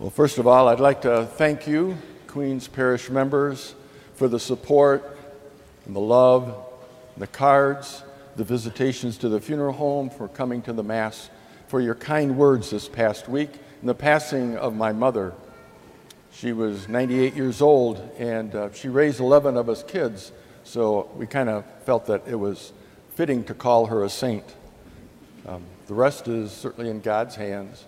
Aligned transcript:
Well, 0.00 0.08
first 0.08 0.38
of 0.38 0.46
all, 0.46 0.66
I'd 0.66 0.80
like 0.80 1.02
to 1.02 1.26
thank 1.26 1.66
you, 1.66 1.94
Queens 2.26 2.66
Parish 2.66 3.10
members, 3.10 3.74
for 4.14 4.28
the 4.28 4.40
support 4.40 5.18
and 5.84 5.94
the 5.94 6.00
love, 6.00 6.56
the 7.18 7.26
cards, 7.26 8.02
the 8.34 8.42
visitations 8.42 9.18
to 9.18 9.28
the 9.28 9.42
funeral 9.42 9.74
home, 9.74 10.08
for 10.08 10.26
coming 10.26 10.62
to 10.62 10.72
the 10.72 10.82
Mass, 10.82 11.28
for 11.68 11.82
your 11.82 11.94
kind 11.94 12.38
words 12.38 12.70
this 12.70 12.88
past 12.88 13.28
week, 13.28 13.50
and 13.80 13.90
the 13.90 13.94
passing 13.94 14.56
of 14.56 14.74
my 14.74 14.90
mother. 14.90 15.34
She 16.32 16.54
was 16.54 16.88
98 16.88 17.34
years 17.34 17.60
old, 17.60 17.98
and 18.16 18.54
uh, 18.54 18.72
she 18.72 18.88
raised 18.88 19.20
11 19.20 19.58
of 19.58 19.68
us 19.68 19.82
kids, 19.82 20.32
so 20.64 21.10
we 21.14 21.26
kind 21.26 21.50
of 21.50 21.62
felt 21.84 22.06
that 22.06 22.26
it 22.26 22.36
was 22.36 22.72
fitting 23.16 23.44
to 23.44 23.52
call 23.52 23.84
her 23.84 24.02
a 24.02 24.08
saint. 24.08 24.46
Um, 25.46 25.62
the 25.88 25.94
rest 25.94 26.26
is 26.26 26.52
certainly 26.52 26.88
in 26.88 27.02
God's 27.02 27.36
hands. 27.36 27.84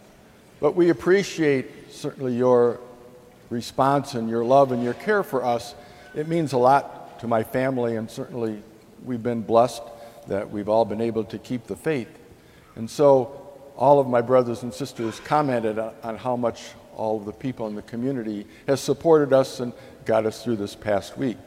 But 0.63 0.77
we 0.77 0.91
appreciate 0.91 1.91
certainly 1.91 2.37
your 2.37 2.79
response 3.51 4.15
and 4.15 4.31
your 4.31 4.45
love 4.45 4.71
and 4.71 4.81
your 4.81 4.95
care 4.95 5.25
for 5.25 5.45
us. 5.45 5.75
It 6.15 6.29
means 6.29 6.53
a 6.53 6.57
lot 6.57 7.19
to 7.19 7.27
my 7.27 7.43
family, 7.43 7.97
and 7.97 8.09
certainly 8.09 8.63
we've 9.05 9.25
been 9.25 9.43
blessed 9.43 9.83
that 10.29 10.49
we've 10.49 10.69
all 10.69 10.85
been 10.85 11.01
able 11.01 11.25
to 11.25 11.39
keep 11.39 11.67
the 11.67 11.75
faith. 11.75 12.17
And 12.77 12.89
so, 12.89 13.41
all 13.77 13.99
of 13.99 14.07
my 14.07 14.21
brothers 14.21 14.63
and 14.63 14.73
sisters 14.73 15.19
commented 15.19 15.81
on 15.81 16.17
how 16.17 16.37
much 16.37 16.63
all 16.95 17.17
of 17.17 17.25
the 17.25 17.33
people 17.33 17.67
in 17.67 17.75
the 17.75 17.83
community 17.83 18.47
has 18.69 18.81
supported 18.81 19.33
us 19.33 19.59
and 19.59 19.73
got 20.05 20.27
us 20.27 20.45
through 20.45 20.57
this 20.57 20.77
past 20.77 21.19
week. 21.19 21.39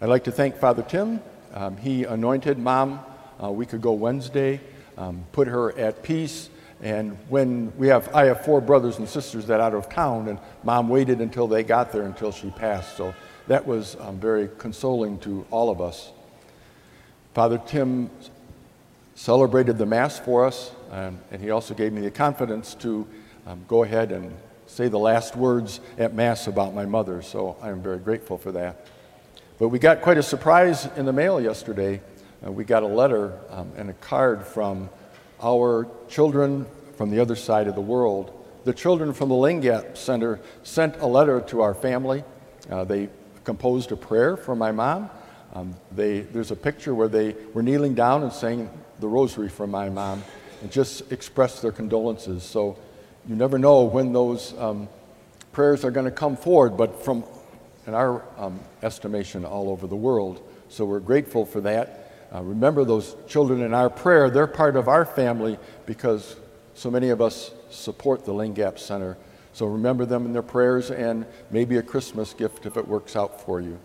I'd 0.00 0.08
like 0.08 0.24
to 0.24 0.32
thank 0.32 0.56
Father 0.56 0.82
Tim. 0.82 1.20
Um, 1.54 1.76
he 1.76 2.02
anointed 2.02 2.58
Mom 2.58 2.98
a 3.38 3.52
week 3.52 3.74
ago 3.74 3.92
Wednesday, 3.92 4.60
um, 4.96 5.24
put 5.30 5.46
her 5.46 5.78
at 5.78 6.02
peace 6.02 6.50
and 6.80 7.18
when 7.28 7.76
we 7.76 7.88
have, 7.88 8.14
I 8.14 8.26
have 8.26 8.44
four 8.44 8.60
brothers 8.60 8.98
and 8.98 9.08
sisters 9.08 9.46
that 9.46 9.60
out 9.60 9.74
of 9.74 9.88
town, 9.88 10.28
and 10.28 10.38
mom 10.62 10.88
waited 10.88 11.20
until 11.20 11.48
they 11.48 11.64
got 11.64 11.92
there 11.92 12.02
until 12.02 12.30
she 12.30 12.50
passed. 12.50 12.96
So 12.96 13.14
that 13.48 13.66
was 13.66 13.96
um, 14.00 14.18
very 14.18 14.48
consoling 14.58 15.18
to 15.20 15.44
all 15.50 15.70
of 15.70 15.80
us. 15.80 16.12
Father 17.34 17.60
Tim 17.66 18.10
celebrated 19.14 19.78
the 19.78 19.86
Mass 19.86 20.18
for 20.18 20.46
us, 20.46 20.70
um, 20.92 21.18
and 21.32 21.42
he 21.42 21.50
also 21.50 21.74
gave 21.74 21.92
me 21.92 22.00
the 22.00 22.10
confidence 22.10 22.74
to 22.76 23.06
um, 23.46 23.64
go 23.66 23.82
ahead 23.82 24.12
and 24.12 24.32
say 24.66 24.86
the 24.86 24.98
last 24.98 25.34
words 25.34 25.80
at 25.96 26.14
Mass 26.14 26.46
about 26.46 26.74
my 26.74 26.86
mother. 26.86 27.22
So 27.22 27.56
I 27.60 27.70
am 27.70 27.82
very 27.82 27.98
grateful 27.98 28.38
for 28.38 28.52
that. 28.52 28.86
But 29.58 29.68
we 29.68 29.80
got 29.80 30.02
quite 30.02 30.18
a 30.18 30.22
surprise 30.22 30.88
in 30.96 31.06
the 31.06 31.12
mail 31.12 31.40
yesterday. 31.40 32.00
Uh, 32.46 32.52
we 32.52 32.62
got 32.62 32.84
a 32.84 32.86
letter 32.86 33.36
um, 33.50 33.72
and 33.76 33.90
a 33.90 33.94
card 33.94 34.46
from 34.46 34.88
our 35.42 35.88
children 36.08 36.66
from 36.96 37.10
the 37.10 37.20
other 37.20 37.36
side 37.36 37.68
of 37.68 37.74
the 37.74 37.80
world. 37.80 38.32
The 38.64 38.72
children 38.74 39.12
from 39.12 39.28
the 39.28 39.34
Lingap 39.34 39.96
Center 39.96 40.40
sent 40.62 40.96
a 40.96 41.06
letter 41.06 41.40
to 41.42 41.62
our 41.62 41.74
family. 41.74 42.24
Uh, 42.68 42.84
they 42.84 43.08
composed 43.44 43.92
a 43.92 43.96
prayer 43.96 44.36
for 44.36 44.54
my 44.54 44.72
mom. 44.72 45.10
Um, 45.54 45.74
they, 45.92 46.20
there's 46.20 46.50
a 46.50 46.56
picture 46.56 46.94
where 46.94 47.08
they 47.08 47.34
were 47.54 47.62
kneeling 47.62 47.94
down 47.94 48.22
and 48.22 48.32
saying 48.32 48.68
the 49.00 49.08
rosary 49.08 49.48
for 49.48 49.66
my 49.66 49.88
mom 49.88 50.22
and 50.60 50.70
just 50.70 51.10
expressed 51.12 51.62
their 51.62 51.72
condolences. 51.72 52.42
So 52.42 52.76
you 53.26 53.36
never 53.36 53.58
know 53.58 53.84
when 53.84 54.12
those 54.12 54.58
um, 54.58 54.88
prayers 55.52 55.84
are 55.84 55.90
going 55.90 56.06
to 56.06 56.12
come 56.12 56.36
forward, 56.36 56.76
but 56.76 57.04
from, 57.04 57.24
in 57.86 57.94
our 57.94 58.22
um, 58.36 58.60
estimation, 58.82 59.44
all 59.44 59.70
over 59.70 59.86
the 59.86 59.96
world. 59.96 60.42
So 60.68 60.84
we're 60.84 61.00
grateful 61.00 61.46
for 61.46 61.60
that. 61.62 62.07
Uh, 62.34 62.42
remember 62.42 62.84
those 62.84 63.16
children 63.26 63.62
in 63.62 63.72
our 63.72 63.88
prayer. 63.88 64.28
They're 64.28 64.46
part 64.46 64.76
of 64.76 64.88
our 64.88 65.04
family 65.04 65.58
because 65.86 66.36
so 66.74 66.90
many 66.90 67.08
of 67.08 67.20
us 67.20 67.52
support 67.70 68.24
the 68.24 68.32
Lingap 68.32 68.78
Center. 68.78 69.16
So 69.52 69.66
remember 69.66 70.04
them 70.04 70.26
in 70.26 70.32
their 70.32 70.42
prayers 70.42 70.90
and 70.90 71.26
maybe 71.50 71.78
a 71.78 71.82
Christmas 71.82 72.34
gift 72.34 72.66
if 72.66 72.76
it 72.76 72.86
works 72.86 73.16
out 73.16 73.40
for 73.40 73.60
you. 73.60 73.78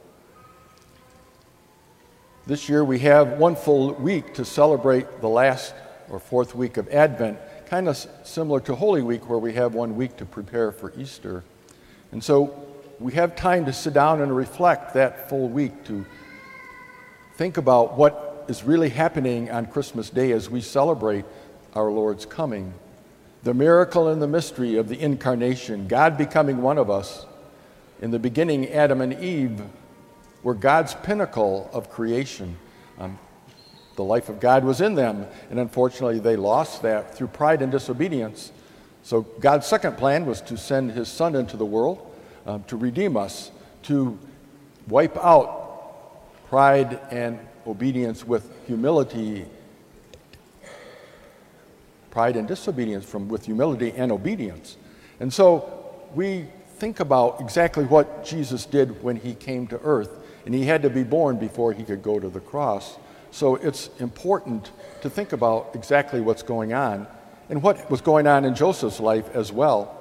This 2.45 2.67
year 2.67 2.83
we 2.83 2.99
have 2.99 3.39
one 3.39 3.55
full 3.55 3.93
week 3.93 4.33
to 4.33 4.43
celebrate 4.43 5.21
the 5.21 5.30
last 5.30 5.73
or 6.10 6.20
fourth 6.20 6.54
week 6.54 6.75
of 6.75 6.89
Advent, 6.89 7.39
kind 7.67 7.87
of 7.87 7.95
similar 8.23 8.60
to 8.60 8.75
Holy 8.75 9.02
Week, 9.02 9.30
where 9.30 9.39
we 9.39 9.54
have 9.54 9.73
one 9.73 9.95
week 9.95 10.17
to 10.17 10.25
prepare 10.25 10.73
for 10.73 10.92
Easter. 10.98 11.43
And 12.11 12.21
so 12.21 12.67
we 12.99 13.14
have 13.14 13.36
time 13.36 13.65
to 13.65 13.73
sit 13.73 13.93
down 13.93 14.21
and 14.21 14.36
reflect 14.36 14.93
that 14.93 15.30
full 15.30 15.48
week 15.48 15.86
to 15.86 16.05
think 17.36 17.58
about 17.58 17.98
what 17.98 18.23
is 18.48 18.64
really 18.64 18.89
happening 18.89 19.49
on 19.49 19.65
Christmas 19.65 20.09
Day 20.09 20.31
as 20.31 20.49
we 20.49 20.61
celebrate 20.61 21.26
our 21.73 21.92
Lord's 21.92 22.26
coming. 22.26 22.73
The 23.43 23.54
miracle 23.54 24.08
and 24.08 24.21
the 24.21 24.27
mystery 24.27 24.77
of 24.77 24.87
the 24.87 24.99
incarnation, 24.99 25.87
God 25.87 26.17
becoming 26.17 26.61
one 26.61 26.77
of 26.77 26.89
us. 26.89 27.26
In 28.02 28.11
the 28.11 28.20
beginning, 28.20 28.70
Adam 28.70 29.02
and 29.02 29.14
Eve 29.21 29.61
were 30.43 30.54
God's 30.54 30.93
pinnacle 30.93 31.70
of 31.73 31.89
creation. 31.89 32.58
Um, 32.99 33.17
the 33.95 34.04
life 34.04 34.30
of 34.30 34.39
God 34.39 34.64
was 34.64 34.81
in 34.81 34.95
them, 34.95 35.27
and 35.49 35.60
unfortunately, 35.60 36.20
they 36.20 36.36
lost 36.36 36.81
that 36.81 37.15
through 37.15 37.27
pride 37.27 37.61
and 37.61 37.71
disobedience. 37.71 38.52
So, 39.04 39.21
God's 39.21 39.67
second 39.67 39.98
plan 39.98 40.25
was 40.25 40.42
to 40.42 40.58
send 40.58 40.92
His 40.92 41.08
Son 41.08 41.36
into 41.36 41.58
the 41.58 41.65
world 41.65 42.14
um, 42.45 42.64
to 42.65 42.77
redeem 42.77 43.17
us, 43.17 43.52
to 43.83 44.17
wipe 44.87 45.17
out 45.17 46.49
pride 46.49 46.99
and 47.10 47.39
obedience 47.67 48.25
with 48.25 48.49
humility, 48.65 49.45
pride 52.11 52.35
and 52.35 52.47
disobedience 52.47 53.05
from 53.05 53.27
with 53.27 53.45
humility 53.45 53.91
and 53.95 54.11
obedience. 54.11 54.77
And 55.19 55.33
so 55.33 55.93
we 56.13 56.45
think 56.77 56.99
about 56.99 57.39
exactly 57.41 57.85
what 57.85 58.25
Jesus 58.25 58.65
did 58.65 59.03
when 59.03 59.15
he 59.15 59.33
came 59.33 59.67
to 59.67 59.79
earth, 59.83 60.11
and 60.45 60.53
he 60.53 60.65
had 60.65 60.81
to 60.81 60.89
be 60.89 61.03
born 61.03 61.37
before 61.37 61.73
he 61.73 61.83
could 61.83 62.03
go 62.03 62.19
to 62.19 62.29
the 62.29 62.39
cross. 62.39 62.97
So 63.31 63.55
it's 63.55 63.89
important 63.99 64.71
to 65.01 65.09
think 65.09 65.33
about 65.33 65.71
exactly 65.73 66.21
what's 66.21 66.43
going 66.43 66.73
on 66.73 67.07
and 67.49 67.63
what 67.63 67.89
was 67.89 68.01
going 68.01 68.27
on 68.27 68.45
in 68.45 68.53
Joseph's 68.53 68.99
life 68.99 69.35
as 69.35 69.51
well. 69.51 69.99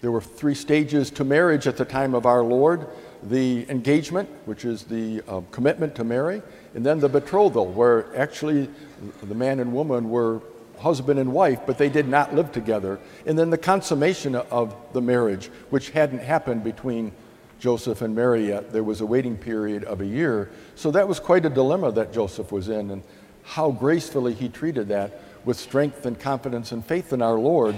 There 0.00 0.10
were 0.10 0.20
three 0.20 0.54
stages 0.54 1.10
to 1.12 1.24
marriage 1.24 1.66
at 1.66 1.76
the 1.76 1.84
time 1.84 2.14
of 2.14 2.26
our 2.26 2.42
Lord 2.42 2.86
the 3.24 3.68
engagement, 3.70 4.28
which 4.46 4.64
is 4.64 4.84
the 4.84 5.22
uh, 5.28 5.40
commitment 5.50 5.94
to 5.94 6.04
marry, 6.04 6.42
and 6.74 6.84
then 6.84 6.98
the 6.98 7.08
betrothal, 7.08 7.66
where 7.66 8.14
actually 8.16 8.68
the 9.22 9.34
man 9.34 9.60
and 9.60 9.72
woman 9.72 10.10
were 10.10 10.40
husband 10.78 11.20
and 11.20 11.32
wife, 11.32 11.60
but 11.66 11.78
they 11.78 11.88
did 11.88 12.08
not 12.08 12.34
live 12.34 12.50
together, 12.50 12.98
and 13.26 13.38
then 13.38 13.50
the 13.50 13.58
consummation 13.58 14.34
of 14.34 14.74
the 14.92 15.00
marriage, 15.00 15.46
which 15.70 15.90
hadn't 15.90 16.20
happened 16.20 16.64
between 16.64 17.12
Joseph 17.60 18.02
and 18.02 18.14
Mary 18.14 18.48
yet. 18.48 18.72
There 18.72 18.82
was 18.82 19.00
a 19.00 19.06
waiting 19.06 19.36
period 19.36 19.84
of 19.84 20.00
a 20.00 20.06
year. 20.06 20.50
So 20.74 20.90
that 20.90 21.06
was 21.06 21.20
quite 21.20 21.46
a 21.46 21.50
dilemma 21.50 21.92
that 21.92 22.12
Joseph 22.12 22.50
was 22.50 22.68
in, 22.68 22.90
and 22.90 23.02
how 23.44 23.70
gracefully 23.70 24.34
he 24.34 24.48
treated 24.48 24.88
that 24.88 25.20
with 25.44 25.56
strength 25.56 26.04
and 26.04 26.18
confidence 26.18 26.72
and 26.72 26.84
faith 26.84 27.12
in 27.12 27.22
our 27.22 27.38
Lord. 27.38 27.76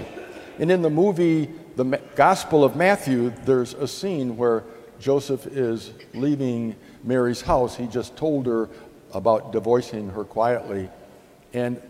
And 0.58 0.70
in 0.70 0.80
the 0.80 0.90
movie, 0.90 1.50
the 1.76 2.00
Gospel 2.14 2.64
of 2.64 2.76
Matthew, 2.76 3.32
there's 3.44 3.74
a 3.74 3.86
scene 3.86 4.38
where 4.38 4.64
Joseph 5.00 5.46
is 5.46 5.92
leaving 6.14 6.76
Mary's 7.02 7.40
house, 7.40 7.76
he 7.76 7.86
just 7.86 8.16
told 8.16 8.46
her 8.46 8.68
about 9.12 9.52
divorcing 9.52 10.10
her 10.10 10.24
quietly. 10.24 10.88
And 11.52 11.80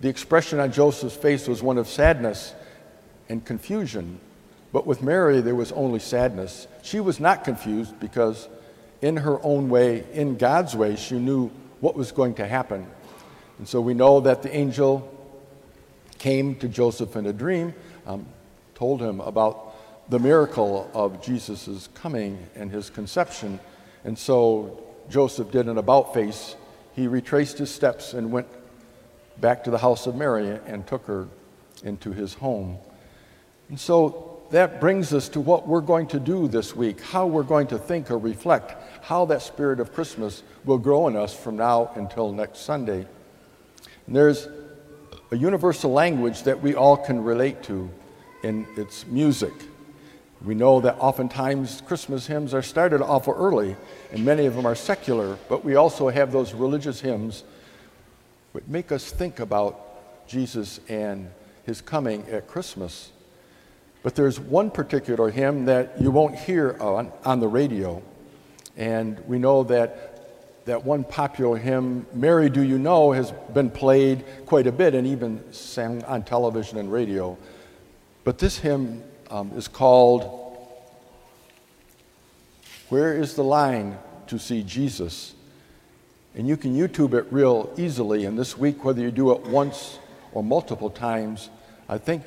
the 0.00 0.08
expression 0.08 0.60
on 0.60 0.72
Joseph's 0.72 1.16
face 1.16 1.48
was 1.48 1.62
one 1.62 1.78
of 1.78 1.88
sadness 1.88 2.54
and 3.28 3.44
confusion. 3.44 4.20
But 4.72 4.86
with 4.86 5.02
Mary, 5.02 5.40
there 5.40 5.54
was 5.54 5.72
only 5.72 5.98
sadness. 5.98 6.68
She 6.82 7.00
was 7.00 7.18
not 7.18 7.44
confused 7.44 7.98
because, 7.98 8.48
in 9.00 9.16
her 9.16 9.42
own 9.42 9.70
way, 9.70 10.04
in 10.12 10.36
God's 10.36 10.76
way, 10.76 10.96
she 10.96 11.18
knew 11.18 11.50
what 11.80 11.96
was 11.96 12.12
going 12.12 12.34
to 12.34 12.46
happen. 12.46 12.86
And 13.58 13.66
so 13.66 13.80
we 13.80 13.94
know 13.94 14.20
that 14.20 14.42
the 14.42 14.54
angel 14.54 15.14
came 16.18 16.56
to 16.56 16.68
Joseph 16.68 17.16
in 17.16 17.26
a 17.26 17.32
dream, 17.32 17.74
um, 18.06 18.26
told 18.74 19.00
him 19.00 19.20
about 19.20 19.67
the 20.08 20.18
miracle 20.18 20.90
of 20.94 21.22
Jesus' 21.22 21.88
coming 21.94 22.46
and 22.54 22.70
his 22.70 22.90
conception. 22.90 23.60
And 24.04 24.18
so 24.18 24.82
Joseph 25.10 25.50
did 25.50 25.68
an 25.68 25.78
about 25.78 26.14
face. 26.14 26.56
He 26.94 27.06
retraced 27.06 27.58
his 27.58 27.70
steps 27.70 28.14
and 28.14 28.32
went 28.32 28.48
back 29.40 29.64
to 29.64 29.70
the 29.70 29.78
house 29.78 30.06
of 30.06 30.14
Mary 30.16 30.58
and 30.66 30.86
took 30.86 31.06
her 31.06 31.28
into 31.84 32.12
his 32.12 32.34
home. 32.34 32.78
And 33.68 33.78
so 33.78 34.40
that 34.50 34.80
brings 34.80 35.12
us 35.12 35.28
to 35.30 35.40
what 35.40 35.68
we're 35.68 35.82
going 35.82 36.06
to 36.08 36.18
do 36.18 36.48
this 36.48 36.74
week, 36.74 37.00
how 37.02 37.26
we're 37.26 37.42
going 37.42 37.66
to 37.68 37.78
think 37.78 38.10
or 38.10 38.18
reflect, 38.18 38.74
how 39.04 39.26
that 39.26 39.42
spirit 39.42 39.78
of 39.78 39.92
Christmas 39.92 40.42
will 40.64 40.78
grow 40.78 41.06
in 41.08 41.16
us 41.16 41.34
from 41.34 41.56
now 41.56 41.90
until 41.94 42.32
next 42.32 42.60
Sunday. 42.60 43.06
And 44.06 44.16
there's 44.16 44.48
a 45.30 45.36
universal 45.36 45.92
language 45.92 46.44
that 46.44 46.62
we 46.62 46.74
all 46.74 46.96
can 46.96 47.22
relate 47.22 47.62
to, 47.64 47.90
and 48.42 48.66
it's 48.76 49.06
music. 49.06 49.52
We 50.44 50.54
know 50.54 50.80
that 50.80 50.96
oftentimes 50.98 51.82
Christmas 51.86 52.26
hymns 52.26 52.54
are 52.54 52.62
started 52.62 53.02
awful 53.02 53.34
early, 53.34 53.76
and 54.12 54.24
many 54.24 54.46
of 54.46 54.54
them 54.54 54.66
are 54.66 54.76
secular, 54.76 55.36
but 55.48 55.64
we 55.64 55.74
also 55.74 56.08
have 56.08 56.30
those 56.30 56.54
religious 56.54 57.00
hymns 57.00 57.42
that 58.54 58.68
make 58.68 58.92
us 58.92 59.10
think 59.10 59.40
about 59.40 60.26
Jesus 60.28 60.78
and 60.88 61.30
his 61.64 61.80
coming 61.80 62.24
at 62.28 62.46
Christmas. 62.46 63.10
But 64.02 64.14
there's 64.14 64.38
one 64.38 64.70
particular 64.70 65.30
hymn 65.30 65.64
that 65.64 66.00
you 66.00 66.10
won't 66.10 66.36
hear 66.36 66.76
on, 66.80 67.12
on 67.24 67.40
the 67.40 67.48
radio. 67.48 68.00
And 68.76 69.18
we 69.26 69.40
know 69.40 69.64
that 69.64 70.18
that 70.68 70.84
one 70.84 71.02
popular 71.02 71.56
hymn, 71.56 72.06
Mary 72.12 72.50
Do 72.50 72.60
You 72.60 72.78
Know, 72.78 73.12
has 73.12 73.32
been 73.54 73.70
played 73.70 74.22
quite 74.44 74.66
a 74.66 74.72
bit 74.72 74.94
and 74.94 75.06
even 75.06 75.42
sang 75.50 76.04
on 76.04 76.22
television 76.22 76.76
and 76.76 76.92
radio. 76.92 77.38
But 78.22 78.36
this 78.38 78.58
hymn 78.58 79.02
um, 79.30 79.52
is 79.56 79.68
called 79.68 80.56
Where 82.88 83.14
is 83.14 83.34
the 83.34 83.44
Line 83.44 83.98
to 84.28 84.38
See 84.38 84.62
Jesus? 84.62 85.34
And 86.34 86.46
you 86.46 86.56
can 86.56 86.74
YouTube 86.74 87.14
it 87.14 87.26
real 87.30 87.72
easily. 87.76 88.24
And 88.24 88.38
this 88.38 88.56
week, 88.56 88.84
whether 88.84 89.00
you 89.00 89.10
do 89.10 89.32
it 89.32 89.40
once 89.46 89.98
or 90.32 90.42
multiple 90.42 90.90
times, 90.90 91.50
I 91.88 91.98
think 91.98 92.22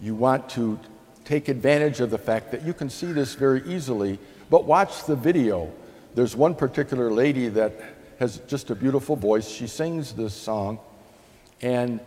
you 0.00 0.14
want 0.14 0.48
to 0.50 0.78
take 1.24 1.48
advantage 1.48 2.00
of 2.00 2.10
the 2.10 2.18
fact 2.18 2.50
that 2.52 2.62
you 2.62 2.72
can 2.72 2.90
see 2.90 3.12
this 3.12 3.34
very 3.34 3.62
easily. 3.66 4.18
But 4.50 4.64
watch 4.64 5.04
the 5.04 5.16
video. 5.16 5.70
There's 6.14 6.34
one 6.36 6.54
particular 6.54 7.10
lady 7.10 7.48
that 7.48 7.72
has 8.18 8.38
just 8.46 8.70
a 8.70 8.74
beautiful 8.74 9.16
voice. 9.16 9.48
She 9.48 9.66
sings 9.66 10.12
this 10.12 10.34
song. 10.34 10.78
And 11.60 12.00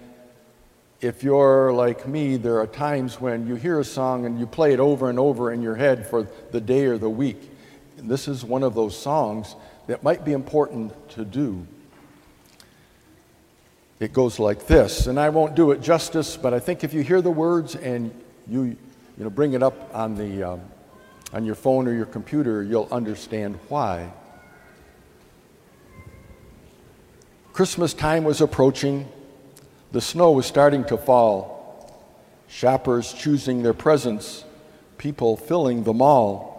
if 1.02 1.24
you're 1.24 1.74
like 1.74 2.08
me, 2.08 2.38
there 2.38 2.60
are 2.60 2.68
times 2.68 3.20
when 3.20 3.48
you 3.48 3.56
hear 3.56 3.80
a 3.80 3.84
song 3.84 4.26
and 4.26 4.40
you 4.40 4.48
play 4.48 4.74
it 4.74 4.80
over 4.80 5.10
and 5.10 5.20
over 5.20 5.52
in 5.52 5.62
your 5.62 5.76
head 5.76 6.08
for 6.08 6.28
the 6.52 6.62
day 6.62 6.86
or 6.86 6.98
the 6.98 7.10
week. 7.10 7.42
And 7.98 8.10
this 8.10 8.28
is 8.28 8.44
one 8.44 8.64
of 8.64 8.76
those 8.76 8.98
songs 8.98 9.56
that 9.88 10.04
might 10.04 10.26
be 10.26 10.32
important 10.32 11.10
to 11.12 11.26
do. 11.26 11.66
It 14.00 14.12
goes 14.12 14.40
like 14.40 14.68
this, 14.68 15.08
and 15.08 15.20
I 15.20 15.30
won't 15.30 15.56
do 15.56 15.72
it 15.72 15.82
justice, 15.82 16.36
but 16.36 16.54
I 16.54 16.60
think 16.60 16.84
if 16.84 16.94
you 16.94 17.02
hear 17.02 17.22
the 17.22 17.32
words 17.32 17.76
and 17.76 18.12
you, 18.48 18.64
you 18.64 18.78
know, 19.18 19.30
bring 19.30 19.54
it 19.54 19.64
up 19.64 19.94
on, 19.96 20.16
the, 20.16 20.44
um, 20.44 20.62
on 21.34 21.46
your 21.46 21.56
phone 21.56 21.88
or 21.88 21.94
your 21.94 22.06
computer, 22.06 22.62
you'll 22.62 22.90
understand 22.92 23.58
why. 23.70 24.12
Christmas 27.54 27.94
time 27.94 28.26
was 28.26 28.42
approaching. 28.42 29.08
The 29.92 30.02
snow 30.02 30.32
was 30.32 30.46
starting 30.46 30.84
to 30.86 30.98
fall. 30.98 31.56
Shoppers 32.48 33.14
choosing 33.14 33.64
their 33.64 33.74
presents, 33.74 34.46
people 34.98 35.38
filling 35.38 35.84
the 35.84 35.94
mall. 35.94 36.54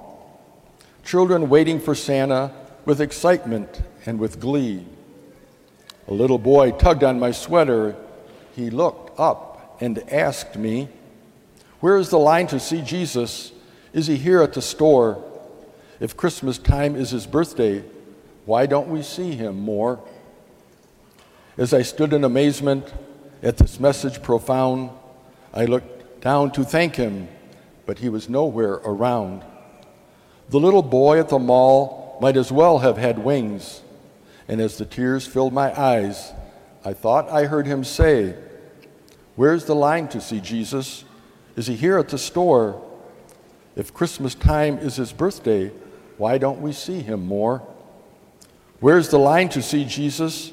Children 1.04 1.48
waiting 1.48 1.80
for 1.80 1.94
Santa 1.94 2.52
with 2.84 3.00
excitement 3.00 3.82
and 4.04 4.18
with 4.18 4.40
glee. 4.40 4.84
A 6.08 6.14
little 6.14 6.38
boy 6.38 6.70
tugged 6.72 7.04
on 7.04 7.18
my 7.18 7.30
sweater. 7.30 7.96
He 8.54 8.70
looked 8.70 9.18
up 9.18 9.76
and 9.80 9.98
asked 10.12 10.56
me, 10.56 10.88
Where 11.80 11.98
is 11.98 12.10
the 12.10 12.18
line 12.18 12.46
to 12.48 12.60
see 12.60 12.82
Jesus? 12.82 13.52
Is 13.92 14.06
he 14.06 14.16
here 14.16 14.42
at 14.42 14.52
the 14.52 14.62
store? 14.62 15.22
If 16.00 16.16
Christmas 16.16 16.58
time 16.58 16.94
is 16.94 17.10
his 17.10 17.26
birthday, 17.26 17.84
why 18.44 18.66
don't 18.66 18.88
we 18.88 19.02
see 19.02 19.32
him 19.32 19.58
more? 19.58 20.00
As 21.58 21.72
I 21.72 21.82
stood 21.82 22.12
in 22.12 22.22
amazement 22.22 22.92
at 23.46 23.58
this 23.58 23.78
message 23.78 24.24
profound, 24.24 24.90
I 25.54 25.66
looked 25.66 26.20
down 26.20 26.50
to 26.50 26.64
thank 26.64 26.96
him, 26.96 27.28
but 27.86 28.00
he 28.00 28.08
was 28.08 28.28
nowhere 28.28 28.72
around. 28.84 29.44
The 30.48 30.58
little 30.58 30.82
boy 30.82 31.20
at 31.20 31.28
the 31.28 31.38
mall 31.38 32.18
might 32.20 32.36
as 32.36 32.50
well 32.50 32.80
have 32.80 32.96
had 32.96 33.20
wings, 33.20 33.82
and 34.48 34.60
as 34.60 34.78
the 34.78 34.84
tears 34.84 35.28
filled 35.28 35.52
my 35.52 35.72
eyes, 35.80 36.32
I 36.84 36.92
thought 36.92 37.30
I 37.30 37.44
heard 37.44 37.68
him 37.68 37.84
say, 37.84 38.34
Where's 39.36 39.66
the 39.66 39.76
line 39.76 40.08
to 40.08 40.20
see 40.20 40.40
Jesus? 40.40 41.04
Is 41.54 41.68
he 41.68 41.76
here 41.76 41.98
at 41.98 42.08
the 42.08 42.18
store? 42.18 42.82
If 43.76 43.94
Christmas 43.94 44.34
time 44.34 44.78
is 44.78 44.96
his 44.96 45.12
birthday, 45.12 45.70
why 46.18 46.38
don't 46.38 46.60
we 46.60 46.72
see 46.72 47.00
him 47.00 47.24
more? 47.24 47.62
Where's 48.80 49.10
the 49.10 49.20
line 49.20 49.50
to 49.50 49.62
see 49.62 49.84
Jesus? 49.84 50.50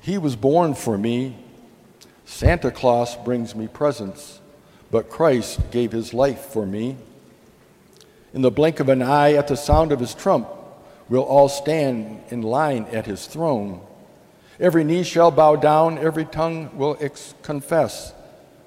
He 0.00 0.16
was 0.16 0.36
born 0.36 0.74
for 0.74 0.96
me. 0.96 1.42
Santa 2.26 2.72
Claus 2.72 3.16
brings 3.16 3.54
me 3.54 3.68
presents, 3.68 4.40
but 4.90 5.08
Christ 5.08 5.70
gave 5.70 5.92
his 5.92 6.12
life 6.12 6.40
for 6.40 6.66
me. 6.66 6.96
In 8.34 8.42
the 8.42 8.50
blink 8.50 8.80
of 8.80 8.88
an 8.88 9.00
eye, 9.00 9.34
at 9.34 9.48
the 9.48 9.56
sound 9.56 9.92
of 9.92 10.00
his 10.00 10.12
trump, 10.14 10.48
we'll 11.08 11.22
all 11.22 11.48
stand 11.48 12.20
in 12.28 12.42
line 12.42 12.84
at 12.92 13.06
his 13.06 13.26
throne. 13.26 13.80
Every 14.58 14.84
knee 14.84 15.04
shall 15.04 15.30
bow 15.30 15.56
down, 15.56 15.98
every 15.98 16.24
tongue 16.24 16.76
will 16.76 16.98
ex- 17.00 17.34
confess 17.42 18.12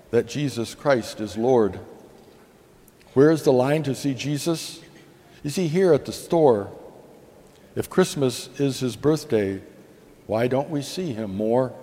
that 0.09 0.25
Jesus 0.25 0.73
Christ 0.73 1.19
is 1.19 1.37
Lord. 1.37 1.79
Where 3.13 3.29
is 3.29 3.43
the 3.43 3.53
line 3.53 3.83
to 3.83 3.93
see 3.93 4.13
Jesus? 4.13 4.79
Is 5.43 5.57
he 5.57 5.67
here 5.67 5.93
at 5.93 6.05
the 6.05 6.13
store? 6.13 6.71
If 7.75 7.89
Christmas 7.89 8.49
is 8.57 8.79
his 8.79 8.95
birthday, 8.95 9.61
why 10.27 10.47
don't 10.47 10.69
we 10.69 10.81
see 10.81 11.11
him 11.11 11.35
more? 11.35 11.73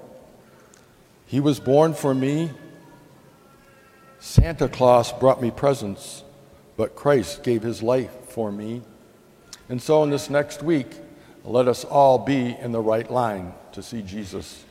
He 1.26 1.40
was 1.40 1.58
born 1.58 1.92
for 1.92 2.14
me. 2.14 2.50
Santa 4.20 4.68
Claus 4.68 5.12
brought 5.12 5.42
me 5.42 5.50
presents, 5.50 6.22
but 6.76 6.94
Christ 6.94 7.42
gave 7.42 7.62
his 7.62 7.82
life 7.82 8.12
for 8.28 8.50
me. 8.50 8.82
And 9.68 9.82
so, 9.82 10.04
in 10.04 10.10
this 10.10 10.30
next 10.30 10.62
week, 10.62 10.86
let 11.44 11.68
us 11.68 11.84
all 11.84 12.18
be 12.18 12.56
in 12.60 12.72
the 12.72 12.80
right 12.80 13.10
line 13.10 13.52
to 13.72 13.82
see 13.82 14.02
Jesus. 14.02 14.64